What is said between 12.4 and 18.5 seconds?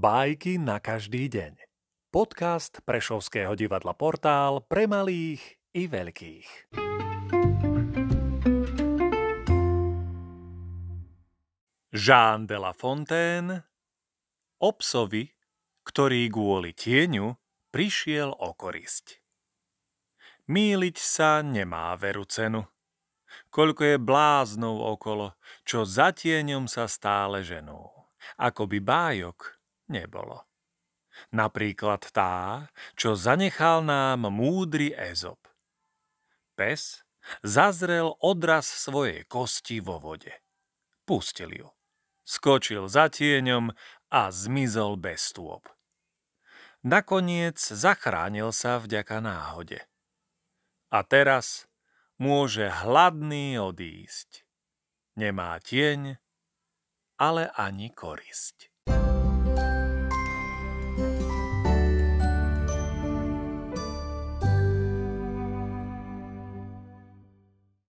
de la Fontaine o ktorý kvôli tieňu prišiel